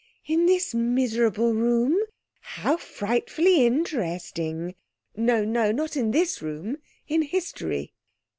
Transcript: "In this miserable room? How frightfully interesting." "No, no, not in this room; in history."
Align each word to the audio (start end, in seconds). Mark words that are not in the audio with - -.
"In 0.25 0.47
this 0.47 0.73
miserable 0.73 1.53
room? 1.53 1.95
How 2.39 2.75
frightfully 2.75 3.67
interesting." 3.67 4.73
"No, 5.15 5.45
no, 5.45 5.71
not 5.71 5.95
in 5.95 6.09
this 6.09 6.41
room; 6.41 6.77
in 7.07 7.21
history." 7.21 7.93